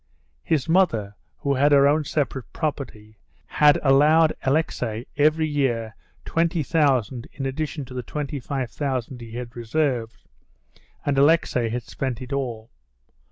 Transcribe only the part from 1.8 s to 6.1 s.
own separate property, had allowed Alexey every year